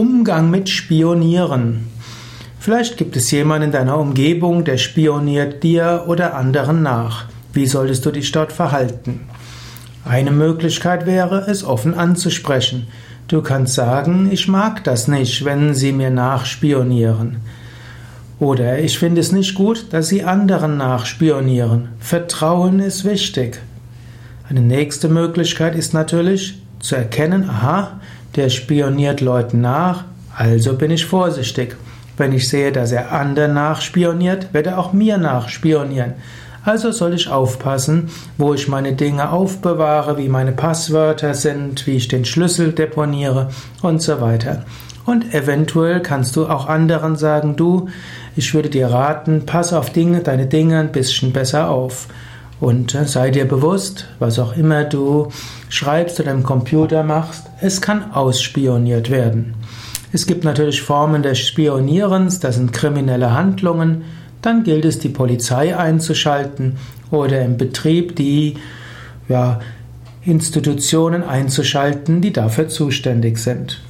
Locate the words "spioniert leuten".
28.48-29.60